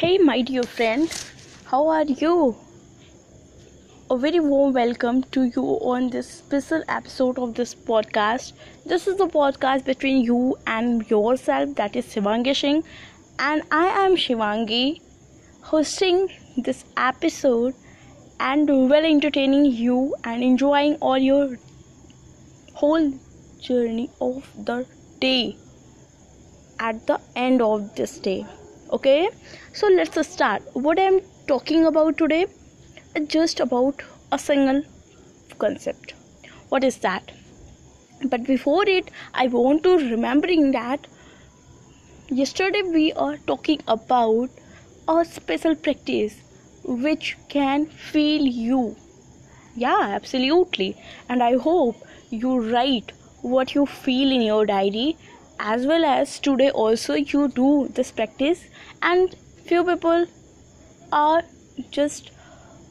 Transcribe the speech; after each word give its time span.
Hey, 0.00 0.16
my 0.16 0.42
dear 0.42 0.62
friend, 0.62 1.12
how 1.64 1.88
are 1.88 2.04
you? 2.04 2.54
A 4.08 4.16
very 4.16 4.38
warm 4.38 4.72
welcome 4.72 5.22
to 5.36 5.46
you 5.56 5.64
on 5.92 6.10
this 6.10 6.28
special 6.34 6.84
episode 6.86 7.36
of 7.36 7.54
this 7.54 7.74
podcast. 7.74 8.52
This 8.86 9.08
is 9.08 9.16
the 9.16 9.26
podcast 9.26 9.84
between 9.84 10.20
you 10.22 10.54
and 10.68 11.10
yourself, 11.10 11.74
that 11.80 11.96
is 11.96 12.06
Shivangi 12.12 12.54
Singh, 12.54 12.84
and 13.40 13.62
I 13.72 13.86
am 14.04 14.14
Shivangi 14.14 15.00
hosting 15.62 16.28
this 16.56 16.84
episode 16.96 17.74
and 18.38 18.70
well 18.92 19.04
entertaining 19.04 19.64
you 19.64 20.14
and 20.22 20.44
enjoying 20.44 20.94
all 21.00 21.18
your 21.18 21.58
whole 22.74 23.10
journey 23.60 24.08
of 24.20 24.48
the 24.64 24.86
day 25.18 25.56
at 26.78 27.04
the 27.08 27.20
end 27.34 27.60
of 27.60 27.96
this 27.96 28.16
day 28.20 28.46
okay? 28.90 29.28
So 29.72 29.88
let's 29.88 30.26
start. 30.28 30.62
What 30.72 30.98
i'm 30.98 31.20
talking 31.46 31.86
about 31.86 32.18
today 32.18 32.46
is 33.16 33.28
just 33.28 33.60
about 33.60 34.02
a 34.32 34.38
single 34.38 34.82
concept. 35.58 36.14
What 36.68 36.84
is 36.84 36.98
that? 36.98 37.32
But 38.24 38.44
before 38.44 38.88
it 38.88 39.10
i 39.34 39.46
want 39.46 39.82
to 39.84 39.96
remembering 39.98 40.72
that 40.72 41.06
yesterday 42.30 42.82
we 42.82 43.12
are 43.12 43.36
talking 43.50 43.80
about 43.86 44.50
a 45.08 45.24
special 45.24 45.74
practice 45.74 46.34
which 46.84 47.36
can 47.48 47.86
feel 47.86 48.42
you. 48.42 48.96
Yeah 49.76 50.00
absolutely. 50.18 50.96
And 51.28 51.42
i 51.42 51.56
hope 51.56 51.96
you 52.30 52.58
write 52.72 53.12
what 53.42 53.74
you 53.74 53.86
feel 53.86 54.32
in 54.32 54.42
your 54.42 54.66
diary 54.66 55.16
as 55.58 55.86
well 55.86 56.04
as 56.04 56.38
today 56.38 56.70
also 56.70 57.14
you 57.14 57.48
do 57.48 57.88
this 57.94 58.10
practice 58.10 58.64
and 59.02 59.34
few 59.64 59.84
people 59.84 60.26
are 61.12 61.42
just 61.90 62.30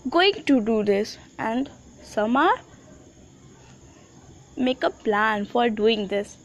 going 0.10 0.44
to 0.46 0.62
do 0.62 0.84
this 0.84 1.18
and 1.38 1.70
some 2.04 2.36
are 2.38 2.58
make 4.58 4.84
a 4.84 4.90
plan 4.90 5.46
for 5.46 5.70
doing 5.70 6.08
this. 6.08 6.38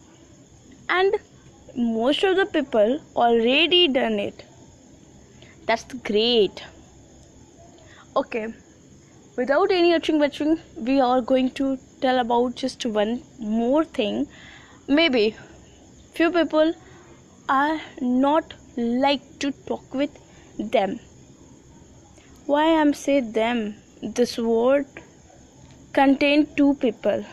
And 0.89 1.17
most 1.75 2.23
of 2.25 2.37
the 2.37 2.47
people 2.47 3.01
already 3.17 3.89
done 3.89 4.19
it. 4.19 4.45
That's 5.67 5.95
great. 5.95 6.63
Okay. 8.17 8.55
Without 9.37 9.71
any 9.71 9.95
uttering 9.95 10.19
butchering 10.19 10.59
we 10.77 11.01
are 11.01 11.23
going 11.23 11.51
to 11.53 11.79
tell 12.01 12.19
about 12.19 12.57
just 12.57 12.85
one 12.85 13.23
more 13.39 13.85
thing. 13.85 14.29
Maybe 14.87 15.37
few 16.15 16.31
people 16.31 16.75
are 17.49 17.81
not 18.01 18.55
like 18.77 19.23
to 19.39 19.51
talk 19.69 19.95
with 19.95 20.19
them. 20.59 20.99
Why 22.47 22.65
i'm 22.81 22.93
say 22.93 23.21
them? 23.21 23.75
This 24.03 24.37
word 24.39 24.87
contain 25.93 26.47
two 26.57 26.75
people 26.75 27.25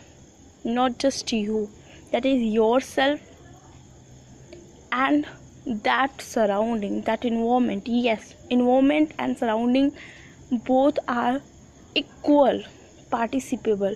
not 0.63 0.97
just 0.99 1.33
you. 1.33 1.69
That 2.11 2.25
is 2.25 2.41
yourself 2.41 3.19
and 4.91 5.25
that 5.65 6.21
surrounding 6.21 7.01
that 7.03 7.25
environment. 7.25 7.87
Yes 7.87 8.33
environment 8.49 9.13
and 9.19 9.37
surrounding 9.37 9.93
both 10.65 10.97
are 11.07 11.41
equal 11.95 12.63
participable 13.11 13.95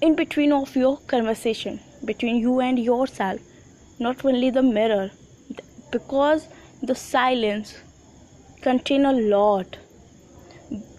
in 0.00 0.14
between 0.16 0.52
of 0.52 0.74
your 0.74 0.96
conversation 1.14 1.80
between 2.04 2.36
you 2.36 2.60
and 2.60 2.78
yourself 2.78 3.40
not 3.98 4.24
only 4.24 4.50
the 4.50 4.62
mirror 4.62 5.10
because 5.90 6.48
the 6.82 6.94
silence 6.94 7.74
contain 8.62 9.04
a 9.04 9.12
lot. 9.12 9.76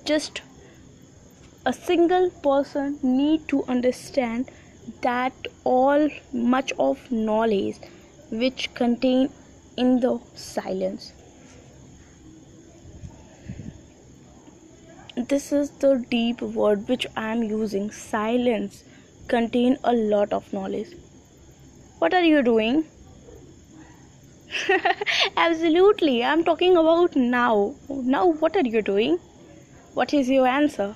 Just 0.06 0.42
a 1.66 1.74
single 1.74 2.30
person 2.30 3.00
need 3.02 3.48
to 3.48 3.64
understand 3.66 4.52
that 5.02 5.34
all 5.64 6.10
much 6.32 6.74
of 6.78 7.12
knowledge 7.12 7.78
which 8.30 8.74
contain 8.74 9.30
in 9.78 10.00
the 10.02 10.20
silence. 10.36 11.14
This 15.16 15.52
is 15.52 15.70
the 15.82 16.04
deep 16.10 16.42
word 16.42 16.88
which 16.90 17.06
i 17.16 17.32
am 17.32 17.44
using 17.44 17.92
silence 17.92 18.84
contain 19.28 19.78
a 19.84 19.94
lot 19.94 20.34
of 20.34 20.52
knowledge. 20.54 20.96
What 22.00 22.14
are 22.14 22.24
you 22.24 22.44
doing? 22.44 22.86
Absolutely 25.38 26.24
i'm 26.24 26.44
talking 26.44 26.78
about 26.78 27.16
now. 27.16 27.74
Now 27.90 28.28
what 28.28 28.56
are 28.56 28.68
you 28.76 28.82
doing? 28.82 29.18
What 29.94 30.14
is 30.14 30.30
your 30.30 30.46
answer? 30.48 30.96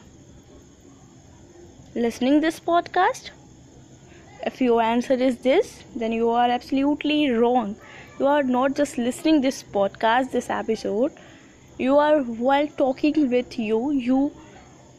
Listening 1.96 2.42
this 2.42 2.60
podcast? 2.60 3.32
If 4.46 4.62
your 4.62 4.82
answer 4.82 5.14
is 5.14 5.38
this 5.40 5.84
then 5.96 6.12
you 6.12 6.30
are 6.30 6.50
absolutely 6.50 7.32
wrong. 7.32 7.76
You 8.20 8.28
are 8.28 8.44
not 8.44 8.76
just 8.76 8.98
listening 8.98 9.42
this 9.42 9.64
podcast 9.64 10.32
this 10.32 10.50
episode. 10.50 11.14
You 11.80 11.98
are 11.98 12.22
while 12.22 12.68
talking 12.68 13.30
with 13.30 13.58
you 13.58 13.92
you 13.92 14.32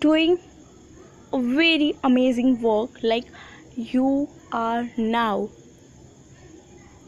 doing 0.01 0.39
very 1.33 1.95
amazing 2.05 2.61
work 2.63 2.91
like 3.03 3.25
you 3.77 4.29
are 4.53 4.89
now 4.97 5.49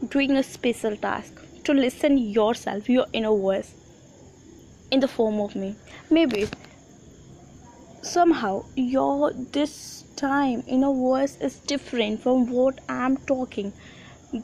doing 0.09 0.37
a 0.37 0.43
special 0.43 0.95
task 0.95 1.41
to 1.63 1.73
listen 1.73 2.17
yourself 2.17 2.89
your 2.89 3.05
inner 3.13 3.29
voice 3.29 3.73
in 4.91 4.99
the 4.99 5.07
form 5.07 5.39
of 5.39 5.55
me. 5.55 5.75
Maybe 6.09 6.47
somehow 8.01 8.65
your 8.75 9.31
this 9.33 10.03
time 10.15 10.63
inner 10.67 10.91
voice 10.91 11.37
is 11.39 11.59
different 11.71 12.19
from 12.21 12.47
what 12.51 12.79
i'm 12.89 13.15
talking 13.31 13.71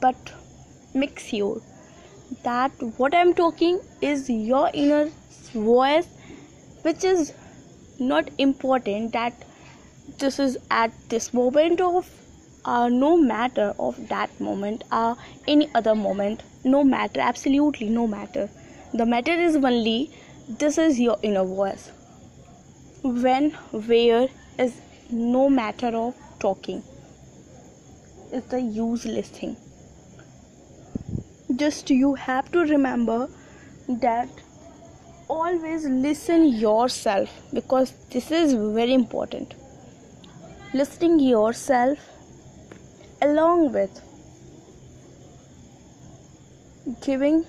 but 0.00 0.32
make 0.94 1.18
sure 1.18 1.60
that 2.44 2.70
what 2.98 3.12
i'm 3.12 3.34
talking 3.34 3.80
is 4.00 4.30
your 4.30 4.70
inner 4.72 5.10
voice 5.52 6.06
which 6.82 7.02
is 7.02 7.32
not 7.98 8.30
important 8.38 9.12
that 9.12 9.44
this 10.16 10.38
is 10.38 10.56
at 10.70 10.92
this 11.08 11.34
moment 11.34 11.80
of 11.80 12.10
uh, 12.64 12.88
no 12.88 13.16
matter 13.16 13.74
of 13.78 14.08
that 14.08 14.40
moment 14.40 14.82
or 14.90 15.12
uh, 15.12 15.14
any 15.46 15.68
other 15.74 15.94
moment 15.94 16.42
no 16.64 16.82
matter 16.82 17.20
absolutely 17.20 17.88
no 17.88 18.06
matter. 18.06 18.48
The 18.94 19.06
matter 19.06 19.32
is 19.32 19.56
only 19.56 20.10
this 20.48 20.78
is 20.78 20.98
your 20.98 21.18
inner 21.22 21.44
voice. 21.44 21.90
When 23.02 23.50
where 23.70 24.28
is 24.58 24.80
no 25.10 25.48
matter 25.48 25.88
of 25.88 26.14
talking. 26.40 26.82
Is 28.32 28.44
the 28.44 28.60
useless 28.60 29.28
thing. 29.28 29.56
Just 31.56 31.90
you 31.90 32.14
have 32.14 32.50
to 32.52 32.60
remember 32.60 33.28
that 33.88 34.28
always 35.28 35.84
listen 35.86 36.46
yourself 36.48 37.30
because 37.52 37.92
this 38.10 38.30
is 38.30 38.54
very 38.54 38.92
important 38.94 39.54
listening 40.74 41.18
yourself 41.18 41.98
along 43.22 43.72
with 43.72 44.00
giving 47.00 47.44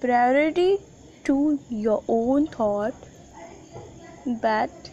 priority 0.00 0.78
to 1.24 1.58
your 1.70 2.02
own 2.08 2.46
thought 2.46 2.94
but 4.40 4.90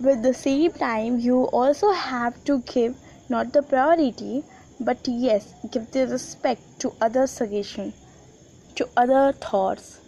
with 0.00 0.22
the 0.22 0.34
same 0.34 0.72
time 0.72 1.18
you 1.18 1.44
also 1.62 1.92
have 1.92 2.42
to 2.44 2.60
give 2.74 2.94
not 3.28 3.52
the 3.52 3.62
priority 3.62 4.44
but 4.80 4.98
yes 5.06 5.54
give 5.70 5.90
the 5.92 6.06
respect 6.06 6.62
to 6.78 6.92
other 7.00 7.26
suggestion 7.26 7.92
to 8.80 8.88
other 8.96 9.32
thoughts. 9.32 10.00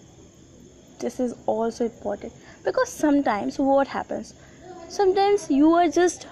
This 0.99 1.21
is 1.21 1.35
also 1.47 1.85
important 1.85 2.33
because 2.65 2.89
sometimes 2.89 3.59
what 3.59 3.89
happens? 3.89 4.35
Sometimes 4.89 5.51
you 5.51 5.73
are 5.75 5.89
just 5.89 6.27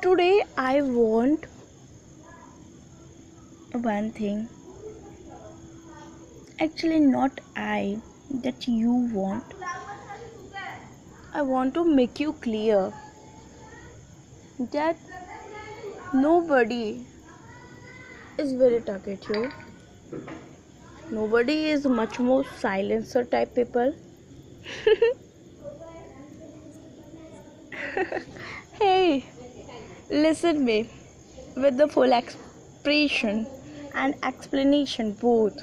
today 0.00 0.44
i 0.56 0.80
want 0.80 1.46
one 3.72 4.10
thing. 4.12 4.48
Actually 6.60 7.00
not 7.00 7.40
i 7.56 8.00
that 8.30 8.66
you 8.68 8.92
want. 8.92 9.54
I 11.32 11.42
want 11.42 11.74
to 11.74 11.84
make 11.84 12.20
you 12.20 12.32
clear 12.32 12.92
that 14.72 14.96
nobody 16.12 17.06
is 18.38 18.52
very 18.54 18.80
talkative. 18.80 19.52
Nobody 21.10 21.70
is 21.70 21.86
much 21.86 22.18
more 22.18 22.44
silencer 22.44 23.24
type 23.24 23.54
people. 23.54 23.94
Hey 28.80 29.24
listen 30.10 30.64
me 30.64 30.88
with 31.56 31.76
the 31.76 31.88
full 31.88 32.12
expression 32.12 33.46
and 33.94 34.14
explanation 34.22 35.12
both 35.12 35.56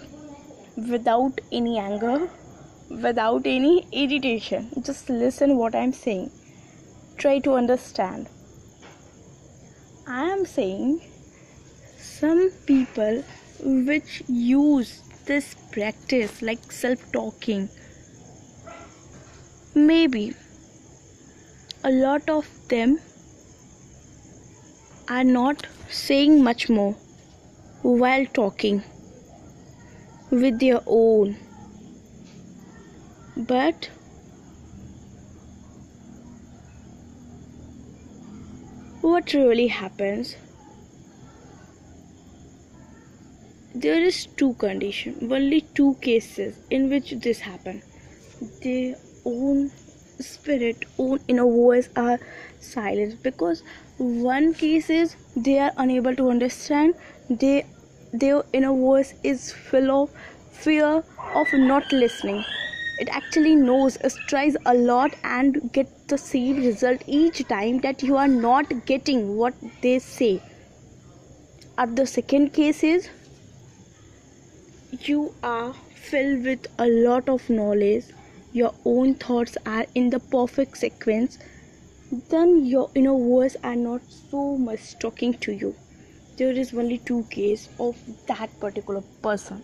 without 0.89 1.39
any 1.51 1.79
anger 1.79 2.29
without 2.89 3.41
any 3.45 3.87
irritation. 3.91 4.69
Just 4.83 5.09
listen 5.09 5.57
what 5.57 5.75
i'm 5.75 5.93
saying. 5.93 6.29
Try 7.17 7.39
to 7.39 7.53
understand. 7.53 8.27
I 10.07 10.25
am 10.25 10.45
saying 10.45 11.01
some 11.97 12.51
people 12.67 13.23
which 13.59 14.21
use 14.27 15.01
this 15.25 15.55
practice 15.71 16.41
like 16.43 16.71
self 16.71 17.11
talking 17.11 17.67
maybe 19.73 20.33
a 21.83 21.89
lot 21.91 22.29
of 22.29 22.47
them 22.69 22.99
are 25.07 25.23
not 25.23 25.67
saying 25.89 26.43
much 26.43 26.69
more 26.69 26.93
while 27.81 28.25
talking 28.27 28.83
with 30.31 30.59
their 30.59 30.81
own. 30.85 31.37
But 33.37 33.89
what 39.01 39.33
really 39.33 39.67
happens? 39.67 40.35
There 43.75 44.01
is 44.01 44.25
two 44.25 44.53
condition 44.53 45.31
only 45.31 45.61
two 45.61 45.95
cases 46.01 46.57
in 46.69 46.89
which 46.89 47.11
this 47.11 47.39
happen. 47.39 47.81
Their 48.63 48.95
own 49.25 49.69
spirit, 50.19 50.85
own 50.97 51.19
inner 51.27 51.43
voice 51.43 51.89
are 51.95 52.19
silent 52.59 53.21
because 53.21 53.63
one 53.97 54.53
case 54.53 54.89
is 54.89 55.15
they 55.35 55.57
are 55.57 55.71
unable 55.77 56.15
to 56.15 56.29
understand. 56.29 56.95
They 57.29 57.65
their 58.11 58.43
inner 58.51 58.73
voice 58.73 59.13
is 59.23 59.53
full 59.53 59.89
of 59.91 60.09
fear 60.51 61.03
of 61.33 61.53
not 61.53 61.91
listening. 61.91 62.43
It 62.99 63.09
actually 63.09 63.55
knows 63.55 63.95
it 63.97 64.13
tries 64.27 64.57
a 64.65 64.73
lot 64.73 65.15
and 65.23 65.71
get 65.71 66.07
the 66.09 66.17
same 66.17 66.57
result 66.57 67.03
each 67.07 67.47
time 67.47 67.79
that 67.79 68.03
you 68.03 68.17
are 68.17 68.27
not 68.27 68.85
getting 68.85 69.37
what 69.37 69.53
they 69.81 69.99
say. 69.99 70.41
At 71.77 71.95
the 71.95 72.05
second 72.05 72.53
case 72.53 72.83
is 72.83 73.09
you 75.01 75.33
are 75.43 75.73
filled 75.95 76.43
with 76.43 76.67
a 76.79 76.87
lot 76.87 77.29
of 77.29 77.49
knowledge. 77.49 78.05
Your 78.51 78.73
own 78.85 79.15
thoughts 79.15 79.57
are 79.65 79.85
in 79.95 80.09
the 80.09 80.19
perfect 80.19 80.77
sequence 80.77 81.37
then 82.29 82.65
your 82.65 82.89
inner 82.95 83.13
voice 83.13 83.55
are 83.63 83.75
not 83.75 84.01
so 84.09 84.57
much 84.57 84.97
talking 84.99 85.33
to 85.45 85.51
you. 85.51 85.75
There 86.37 86.51
is 86.51 86.73
only 86.73 86.97
two 86.99 87.23
case 87.29 87.69
of 87.79 87.95
that 88.27 88.59
particular 88.59 89.01
person. 89.21 89.63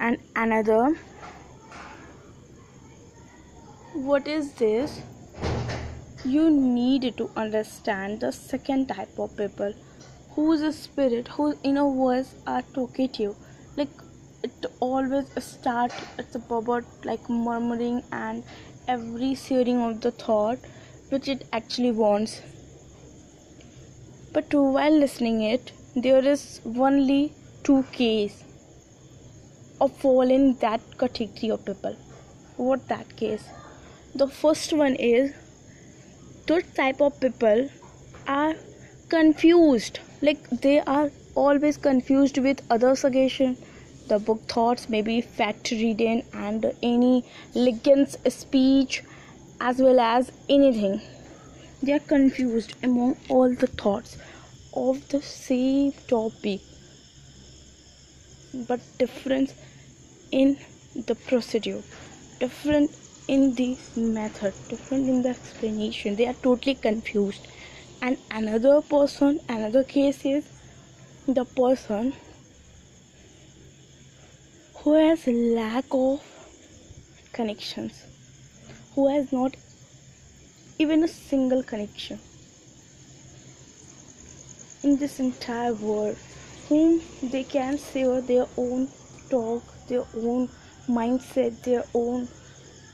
And 0.00 0.18
another 0.34 0.96
what 3.94 4.26
is 4.26 4.52
this? 4.54 5.00
You 6.24 6.50
need 6.50 7.16
to 7.18 7.30
understand 7.36 8.20
the 8.20 8.32
second 8.32 8.88
type 8.88 9.18
of 9.18 9.36
people. 9.36 9.74
Whose 10.30 10.76
spirit? 10.76 11.28
Whose 11.28 11.56
inner 11.62 11.84
voice 11.84 12.34
are 12.46 12.62
talkative. 12.74 13.36
Like 13.76 13.90
it 14.42 14.66
always 14.80 15.26
start 15.44 15.92
it's 16.18 16.34
about 16.34 16.84
like 17.04 17.28
murmuring 17.30 18.02
and 18.10 18.42
every 18.88 19.34
sharing 19.34 19.80
of 19.80 20.00
the 20.00 20.10
thought 20.10 20.58
which 21.12 21.28
it 21.28 21.46
actually 21.52 21.92
wants. 21.92 22.40
But 24.32 24.54
while 24.54 24.98
listening 24.98 25.42
it 25.42 25.72
there 25.94 26.24
is 26.26 26.60
only 26.64 27.32
two 27.64 27.82
case 27.92 28.42
of 29.80 29.94
fall 30.04 30.30
in 30.36 30.54
that 30.60 30.80
category 30.98 31.50
of 31.50 31.64
people. 31.66 31.96
What 32.56 32.88
that 32.88 33.14
case? 33.16 33.44
The 34.14 34.28
first 34.28 34.72
one 34.72 34.94
is 34.96 35.34
those 36.46 36.64
type 36.74 37.00
of 37.00 37.20
people 37.20 37.68
are 38.26 38.54
confused. 39.10 40.00
Like 40.22 40.48
they 40.50 40.80
are 40.80 41.10
always 41.34 41.76
confused 41.76 42.38
with 42.38 42.62
other 42.70 42.96
suggestion. 42.96 43.56
The 44.08 44.18
book 44.18 44.40
thoughts 44.48 44.88
may 44.88 45.02
be 45.02 45.20
fact 45.20 45.70
reading 45.70 46.24
and 46.32 46.72
any 46.82 47.24
Liggins 47.54 48.16
speech 48.28 49.02
as 49.60 49.78
well 49.78 50.00
as 50.00 50.32
anything. 50.48 51.00
They 51.82 51.92
are 51.92 51.98
confused 51.98 52.74
among 52.82 53.16
all 53.28 53.54
the 53.54 53.66
thoughts 53.66 54.18
of 54.74 55.08
the 55.08 55.20
same 55.22 55.92
topic 56.08 56.60
but 58.68 58.80
difference 58.98 59.54
in 60.30 60.56
the 61.06 61.14
procedure 61.14 61.82
different 62.38 62.90
in 63.28 63.54
the 63.54 63.78
method 63.96 64.52
different 64.68 65.08
in 65.08 65.22
the 65.22 65.30
explanation. 65.30 66.16
They 66.16 66.26
are 66.26 66.34
totally 66.34 66.74
confused. 66.74 67.46
And 68.02 68.18
another 68.30 68.82
person 68.82 69.40
another 69.48 69.84
case 69.84 70.24
is 70.24 70.44
the 71.26 71.44
person 71.44 72.12
who 74.76 74.94
has 74.94 75.26
lack 75.26 75.84
of 75.90 76.20
connections 77.32 78.11
who 78.94 79.08
has 79.08 79.32
not 79.32 79.54
even 80.78 81.02
a 81.04 81.08
single 81.08 81.62
connection. 81.62 82.18
In 84.82 84.96
this 84.96 85.20
entire 85.20 85.74
world 85.74 86.16
whom 86.68 87.00
they 87.22 87.44
can 87.44 87.78
share 87.78 88.20
their 88.20 88.46
own 88.56 88.88
talk 89.30 89.62
their 89.88 90.04
own 90.16 90.48
mindset 90.88 91.62
their 91.62 91.84
own 91.94 92.28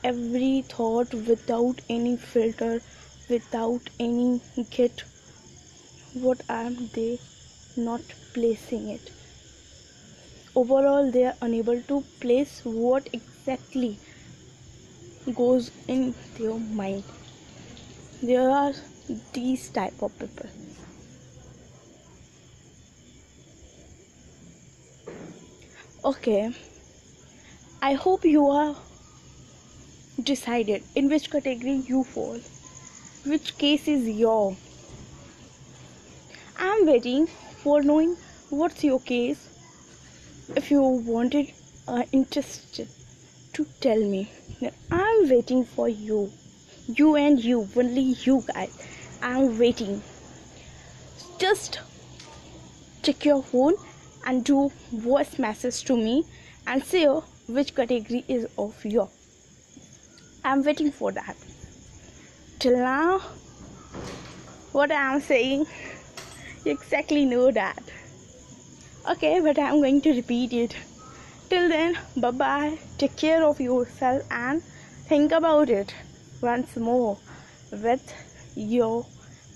every 0.03 0.61
thought 0.73 1.13
without 1.29 1.81
any 1.89 2.15
filter 2.15 2.81
without 3.29 3.89
any 3.99 4.41
get. 4.71 5.03
What 6.13 6.41
are 6.49 6.71
they 6.71 7.19
not 7.77 8.01
placing 8.33 8.89
it? 8.89 9.11
Overall 10.55 11.11
they 11.11 11.25
are 11.25 11.35
unable 11.41 11.81
to 11.89 12.03
place 12.19 12.61
what 12.63 13.09
exactly 13.13 13.99
goes 15.35 15.71
in 15.87 16.13
their 16.37 16.53
mind. 16.53 17.03
There 18.21 18.49
are 18.49 18.73
these 19.33 19.69
type 19.69 20.01
of 20.01 20.17
people. 20.19 20.49
Okay. 26.03 26.51
I 27.81 27.93
hope 27.93 28.25
you 28.25 28.47
are 28.47 28.75
decided 30.23 30.83
in 30.95 31.09
which 31.09 31.29
category 31.31 31.81
you 31.87 32.03
fall 32.03 32.39
which 33.25 33.57
case 33.57 33.87
is 33.87 34.07
your. 34.07 34.55
I'm 36.57 36.85
waiting 36.85 37.27
for 37.27 37.81
knowing 37.81 38.15
what's 38.49 38.83
your 38.83 38.99
case 38.99 39.47
if 40.55 40.71
you 40.71 40.81
wanted 40.81 41.51
uh, 41.87 42.03
interested 42.11 42.87
to 43.59 43.65
tell 43.81 44.01
me 44.09 44.19
i'm 44.89 45.29
waiting 45.29 45.63
for 45.65 45.89
you. 45.89 46.31
You 46.99 47.15
and 47.17 47.43
you 47.43 47.67
only 47.75 48.15
you 48.25 48.43
guys. 48.47 48.75
I'm 49.21 49.59
waiting. 49.59 50.01
Just 51.37 51.79
check 53.03 53.25
your 53.25 53.43
phone 53.43 53.75
and 54.25 54.45
do 54.45 54.71
voice 54.93 55.37
message 55.37 55.83
to 55.89 55.97
me 55.97 56.23
and 56.67 56.83
say 56.83 57.05
which 57.57 57.75
category 57.75 58.23
is 58.29 58.47
of 58.57 58.85
your. 58.85 59.09
I'm 60.45 60.63
waiting 60.63 60.91
for 60.91 61.11
that. 61.11 61.35
Till 62.59 62.77
now 62.77 63.19
what 64.71 64.91
i'm 64.91 65.19
saying 65.19 65.65
you 66.63 66.71
exactly 66.71 67.25
know 67.25 67.51
that. 67.51 67.83
Okay 69.11 69.39
but 69.41 69.59
i'm 69.59 69.81
going 69.81 70.01
to 70.07 70.13
repeat 70.13 70.53
it 70.53 70.75
till 71.49 71.69
then 71.69 71.97
bye 72.17 72.31
bye 72.31 72.77
take 72.97 73.15
care 73.15 73.43
of 73.43 73.59
yourself 73.59 74.23
and 74.31 74.61
think 75.09 75.31
about 75.31 75.69
it 75.69 75.93
once 76.41 76.75
more 76.77 77.17
with 77.71 78.13
your 78.55 79.05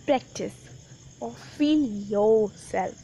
practice 0.05 0.55
or 1.19 1.31
feel 1.31 1.79
yourself. 2.13 2.95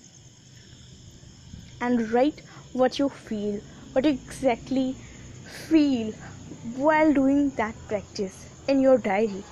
And 1.82 2.12
write 2.12 2.42
what 2.74 3.00
you 3.00 3.10
feel 3.10 3.62
what 3.94 4.06
you 4.06 4.12
exactly 4.12 4.94
feel 5.68 6.12
while 6.76 7.14
doing 7.14 7.50
that 7.52 7.76
practice 7.88 8.46
in 8.68 8.82
your 8.82 8.98
diary. 8.98 9.44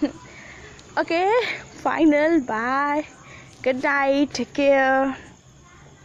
Okay 0.98 1.32
final 1.82 2.40
bye. 2.40 3.06
Good 3.62 3.82
night 3.82 4.34
take 4.34 4.54
care 4.54 5.16